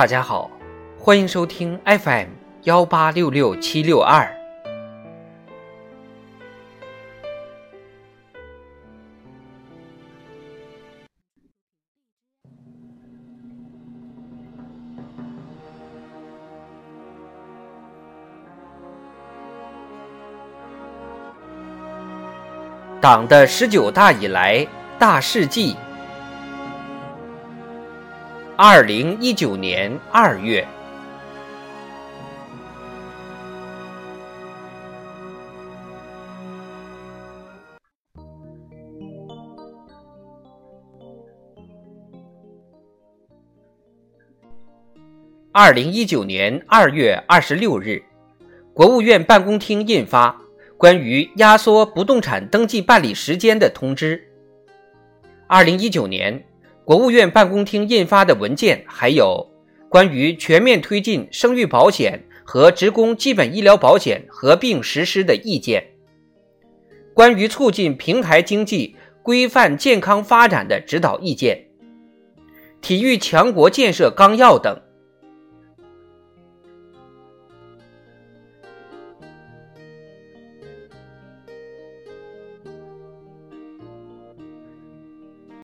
[0.00, 0.50] 大家好，
[0.98, 2.28] 欢迎收听 FM
[2.62, 4.34] 幺八六六七六二。
[23.02, 24.66] 党的十九大以来
[24.98, 25.76] 大事记。
[28.62, 30.68] 二零一九年二月，
[45.52, 48.02] 二零一九年二月二十六日，
[48.74, 50.38] 国务院办公厅印发
[50.76, 54.22] 关于压缩不动产登记办理时间的通知。
[55.46, 56.44] 二零一九年。
[56.90, 59.48] 国务院办公厅印发的文件还有
[59.88, 65.84] 关于全面推进生育保险和职工基本医疗保险合并实施的意见，
[67.14, 71.64] 关于促进平台经济、规范健康发展的指导意见，
[72.80, 74.76] 体育强国建设纲要等。